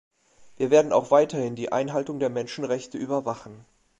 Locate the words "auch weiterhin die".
0.93-1.71